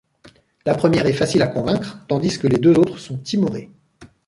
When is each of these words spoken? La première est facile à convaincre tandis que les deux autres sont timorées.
La 0.65 0.73
première 0.73 1.05
est 1.05 1.13
facile 1.13 1.43
à 1.43 1.47
convaincre 1.47 1.99
tandis 2.07 2.39
que 2.39 2.47
les 2.47 2.57
deux 2.57 2.73
autres 2.75 2.97
sont 2.97 3.19
timorées. 3.19 3.69